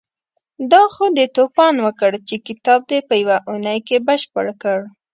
دا 0.71 0.81
خو 0.93 1.05
دې 1.17 1.25
توپان 1.35 1.75
وکړ 1.85 2.11
چې 2.27 2.35
کتاب 2.47 2.79
دې 2.89 2.99
په 3.07 3.15
يوه 3.21 3.37
اونۍ 3.49 3.79
کې 3.87 3.97
بشپړ 4.07 4.45
کړ. 4.61 4.79